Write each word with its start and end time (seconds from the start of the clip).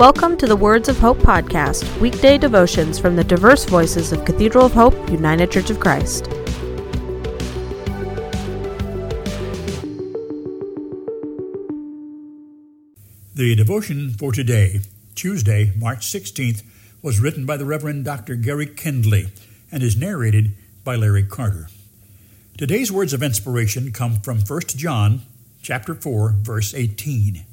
Welcome 0.00 0.38
to 0.38 0.46
the 0.46 0.56
Words 0.56 0.88
of 0.88 0.98
Hope 0.98 1.18
podcast, 1.18 2.00
weekday 2.00 2.38
devotions 2.38 2.98
from 2.98 3.16
the 3.16 3.22
diverse 3.22 3.66
voices 3.66 4.12
of 4.12 4.24
Cathedral 4.24 4.64
of 4.64 4.72
Hope, 4.72 4.94
United 5.10 5.50
Church 5.50 5.68
of 5.68 5.78
Christ. 5.78 6.24
The 13.34 13.54
devotion 13.54 14.14
for 14.14 14.32
today, 14.32 14.80
Tuesday, 15.14 15.74
March 15.76 16.10
16th, 16.10 16.62
was 17.02 17.20
written 17.20 17.44
by 17.44 17.58
the 17.58 17.66
Reverend 17.66 18.06
Dr. 18.06 18.36
Gary 18.36 18.68
Kindley 18.68 19.26
and 19.70 19.82
is 19.82 19.98
narrated 19.98 20.52
by 20.82 20.96
Larry 20.96 21.24
Carter. 21.24 21.68
Today's 22.56 22.90
words 22.90 23.12
of 23.12 23.22
inspiration 23.22 23.92
come 23.92 24.20
from 24.20 24.38
1 24.38 24.60
John 24.68 25.20
chapter 25.60 25.94
4 25.94 26.36
verse 26.40 26.72
18. 26.72 27.44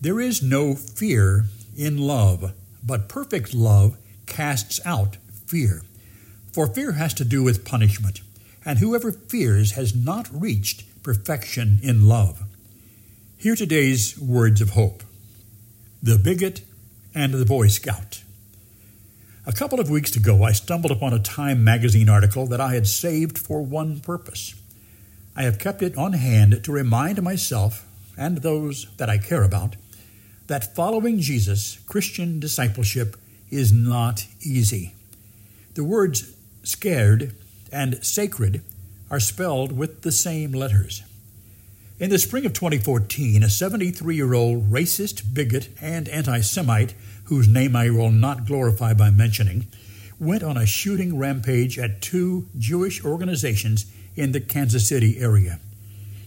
There 0.00 0.20
is 0.20 0.44
no 0.44 0.76
fear 0.76 1.46
in 1.76 1.98
love, 1.98 2.52
but 2.84 3.08
perfect 3.08 3.52
love 3.52 3.96
casts 4.26 4.78
out 4.86 5.16
fear. 5.44 5.82
For 6.52 6.68
fear 6.68 6.92
has 6.92 7.12
to 7.14 7.24
do 7.24 7.42
with 7.42 7.64
punishment, 7.64 8.20
and 8.64 8.78
whoever 8.78 9.10
fears 9.10 9.72
has 9.72 9.96
not 9.96 10.28
reached 10.32 10.84
perfection 11.02 11.80
in 11.82 12.06
love. 12.06 12.44
Hear 13.36 13.56
today's 13.56 14.16
words 14.16 14.60
of 14.60 14.70
hope 14.70 15.02
The 16.00 16.16
Bigot 16.16 16.60
and 17.12 17.34
the 17.34 17.44
Boy 17.44 17.66
Scout. 17.66 18.22
A 19.46 19.52
couple 19.52 19.80
of 19.80 19.90
weeks 19.90 20.14
ago, 20.14 20.44
I 20.44 20.52
stumbled 20.52 20.92
upon 20.92 21.12
a 21.12 21.18
Time 21.18 21.64
magazine 21.64 22.08
article 22.08 22.46
that 22.46 22.60
I 22.60 22.74
had 22.74 22.86
saved 22.86 23.36
for 23.36 23.62
one 23.62 23.98
purpose. 23.98 24.54
I 25.34 25.42
have 25.42 25.58
kept 25.58 25.82
it 25.82 25.98
on 25.98 26.12
hand 26.12 26.62
to 26.62 26.70
remind 26.70 27.20
myself 27.20 27.84
and 28.16 28.38
those 28.38 28.86
that 28.98 29.10
I 29.10 29.18
care 29.18 29.42
about 29.42 29.74
that 30.48 30.74
following 30.74 31.20
Jesus, 31.20 31.78
Christian 31.86 32.40
discipleship, 32.40 33.16
is 33.50 33.70
not 33.70 34.26
easy. 34.40 34.94
The 35.74 35.84
words 35.84 36.34
scared 36.62 37.34
and 37.70 38.04
sacred 38.04 38.62
are 39.10 39.20
spelled 39.20 39.72
with 39.72 40.02
the 40.02 40.12
same 40.12 40.52
letters. 40.52 41.02
In 42.00 42.10
the 42.10 42.18
spring 42.18 42.46
of 42.46 42.52
2014, 42.52 43.42
a 43.42 43.50
73 43.50 44.16
year 44.16 44.34
old 44.34 44.70
racist, 44.70 45.34
bigot, 45.34 45.68
and 45.80 46.08
anti 46.08 46.40
Semite, 46.40 46.94
whose 47.24 47.48
name 47.48 47.76
I 47.76 47.90
will 47.90 48.10
not 48.10 48.46
glorify 48.46 48.94
by 48.94 49.10
mentioning, 49.10 49.66
went 50.18 50.42
on 50.42 50.56
a 50.56 50.66
shooting 50.66 51.18
rampage 51.18 51.78
at 51.78 52.00
two 52.00 52.46
Jewish 52.58 53.04
organizations 53.04 53.86
in 54.16 54.32
the 54.32 54.40
Kansas 54.40 54.88
City 54.88 55.18
area. 55.18 55.60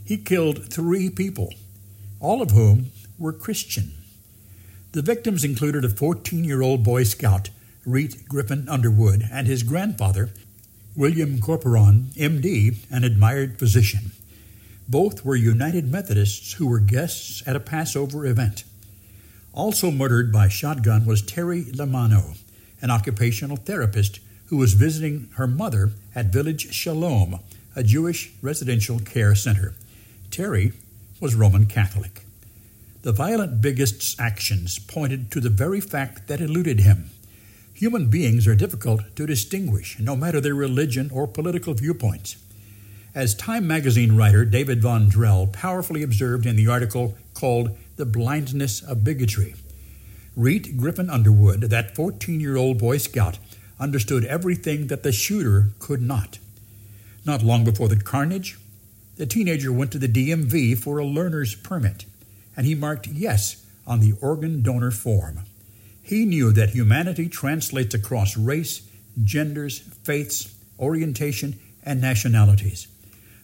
He 0.06 0.18
killed 0.18 0.72
three 0.72 1.10
people, 1.10 1.54
all 2.20 2.42
of 2.42 2.52
whom 2.52 2.92
were 3.18 3.34
Christian. 3.34 3.94
The 4.94 5.02
victims 5.02 5.46
included 5.46 5.86
a 5.86 5.90
14 5.90 6.44
year 6.44 6.62
old 6.62 6.84
Boy 6.84 7.04
Scout, 7.04 7.50
Reat 7.86 8.28
Griffin 8.28 8.68
Underwood, 8.68 9.24
and 9.32 9.48
his 9.48 9.64
grandfather, 9.64 10.32
William 10.98 11.40
Corporon, 11.40 12.14
MD, 12.16 12.76
an 12.92 13.06
admired 13.06 13.58
physician. 13.58 14.12
Both 14.90 15.24
were 15.24 15.38
United 15.38 15.90
Methodists 15.90 16.54
who 16.54 16.68
were 16.68 16.80
guests 16.80 17.42
at 17.48 17.56
a 17.56 17.62
Passover 17.62 18.26
event. 18.26 18.66
Also 19.54 19.92
murdered 19.92 20.30
by 20.30 20.50
shotgun 20.50 21.06
was 21.06 21.24
Terri 21.24 21.72
LaManno, 21.72 22.38
an 22.82 22.92
occupational 22.92 23.56
therapist 23.56 24.20
who 24.48 24.58
was 24.58 24.74
visiting 24.74 25.30
her 25.36 25.48
mother 25.48 25.92
at 26.14 26.34
Village 26.34 26.74
Shalom, 26.74 27.40
a 27.78 27.84
Jewish 27.84 28.34
residential 28.42 29.00
care 29.00 29.36
center. 29.36 29.74
Terri 30.32 30.74
was 31.22 31.34
Roman 31.34 31.66
Catholic. 31.66 32.26
The 33.04 33.12
violent 33.12 33.62
bigot's 33.62 34.16
actions 34.20 34.78
pointed 34.78 35.32
to 35.32 35.40
the 35.40 35.50
very 35.50 35.82
fact 35.82 36.28
that 36.28 36.40
eluded 36.40 36.82
him. 36.82 37.10
Human 37.74 38.12
beings 38.12 38.46
are 38.46 38.54
difficult 38.54 39.16
to 39.16 39.26
distinguish, 39.26 40.00
no 40.00 40.16
matter 40.16 40.40
their 40.40 40.54
religion 40.54 41.10
or 41.12 41.26
political 41.26 41.74
viewpoints. 41.74 42.36
As 43.16 43.34
Time 43.34 43.66
magazine 43.66 44.16
writer 44.16 44.46
David 44.46 44.84
Von 44.84 45.10
Drehle 45.10 45.52
powerfully 45.52 46.04
observed 46.04 46.46
in 46.46 46.56
the 46.56 46.68
article 46.68 47.18
called 47.34 47.76
The 47.96 48.06
Blindness 48.06 48.84
of 48.84 49.04
Bigotry, 49.04 49.56
Reat 50.36 50.78
Griffin 50.78 51.10
Underwood, 51.10 51.62
that 51.62 51.96
14 51.96 52.40
year 52.40 52.56
old 52.56 52.78
Boy 52.78 53.00
Scout, 53.00 53.40
understood 53.80 54.26
everything 54.26 54.88
that 54.88 55.02
the 55.02 55.12
shooter 55.12 55.70
could 55.80 56.04
not. 56.04 56.38
Not 57.26 57.42
long 57.42 57.64
before 57.64 57.88
the 57.88 57.96
carnage, 57.96 58.60
the 59.18 59.26
teenager 59.26 59.74
went 59.74 59.92
to 59.92 59.98
the 59.98 60.08
DMV 60.08 60.78
for 60.78 61.00
a 61.00 61.06
learner's 61.06 61.56
permit 61.56 62.06
and 62.56 62.66
he 62.66 62.76
marked 62.76 63.08
yes 63.08 63.66
on 63.88 64.00
the 64.00 64.14
organ 64.22 64.62
donor 64.62 64.92
form. 64.92 65.42
He 66.02 66.26
knew 66.26 66.52
that 66.52 66.72
humanity 66.72 67.30
translates 67.30 67.94
across 67.94 68.36
race, 68.36 68.88
genders, 69.24 69.80
faiths, 69.80 70.54
orientation, 70.80 71.60
and 71.84 72.02
nationalities. 72.02 72.88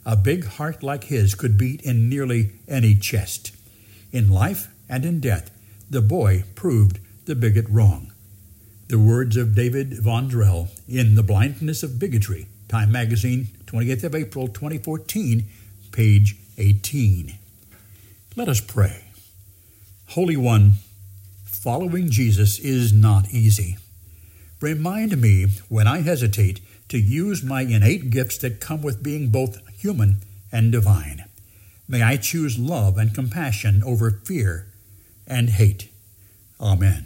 A 0.06 0.16
big 0.16 0.46
heart 0.46 0.84
like 0.84 1.06
his 1.06 1.35
could 1.35 1.57
beat 1.57 1.81
in 1.81 2.09
nearly 2.09 2.51
any 2.67 2.96
chest. 2.96 3.56
In 4.12 4.29
life 4.29 4.69
and 4.90 5.06
in 5.06 5.19
death, 5.19 5.51
the 5.90 6.01
boy 6.01 6.44
proved 6.56 7.00
the 7.25 7.35
bigot 7.35 7.66
wrong. 7.69 8.12
The 8.88 9.00
words 9.00 9.35
of 9.35 9.53
David 9.53 10.00
Von 10.00 10.29
Drehle 10.29 10.69
in 10.88 11.16
The 11.16 11.23
Blindness 11.23 11.84
of 11.84 12.00
Bigotry, 12.00 12.47
Time 12.69 12.91
Magazine, 12.91 13.50
28th 13.66 14.03
of 14.06 14.16
April 14.16 14.47
2014, 14.47 15.46
page 15.91 16.38
18. 16.57 17.38
Let 18.37 18.49
us 18.49 18.61
pray. 18.61 19.05
Holy 20.09 20.37
One, 20.37 20.73
following 21.43 22.11
Jesus 22.11 22.59
is 22.59 22.93
not 22.93 23.31
easy. 23.31 23.77
Remind 24.61 25.19
me 25.19 25.47
when 25.69 25.87
I 25.87 26.01
hesitate 26.01 26.61
to 26.89 26.99
use 26.99 27.41
my 27.41 27.61
innate 27.61 28.11
gifts 28.11 28.37
that 28.37 28.59
come 28.59 28.83
with 28.83 29.01
being 29.01 29.29
both 29.29 29.67
human 29.79 30.17
and 30.51 30.71
divine. 30.71 31.25
May 31.87 32.03
I 32.03 32.17
choose 32.17 32.59
love 32.59 32.99
and 32.99 33.11
compassion 33.11 33.81
over 33.83 34.11
fear 34.11 34.67
and 35.25 35.49
hate. 35.49 35.89
Amen. 36.61 37.05